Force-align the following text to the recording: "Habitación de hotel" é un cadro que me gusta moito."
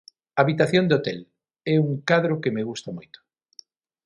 "Habitación 0.41 0.83
de 0.87 0.95
hotel" 0.97 1.19
é 1.73 1.75
un 1.87 1.91
cadro 2.09 2.39
que 2.41 2.53
me 2.55 2.65
gusta 2.69 2.89
moito." 2.97 3.19